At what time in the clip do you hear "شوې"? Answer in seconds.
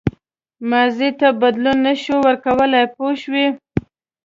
3.21-3.47